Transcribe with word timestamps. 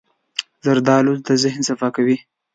زردالو 0.65 1.13
د 1.27 1.29
ذهن 1.43 1.61
صفا 1.69 1.87
کوي. 1.95 2.17